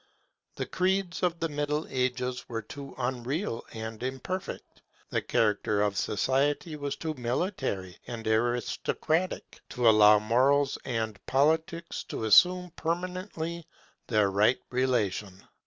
[0.55, 4.81] The creeds of the Middle Ages were too unreal and imperfect,
[5.11, 12.23] the character of society was too military and aristocratic, to allow Morals and Politics to
[12.23, 13.67] assume permanently
[14.07, 15.43] their right relation.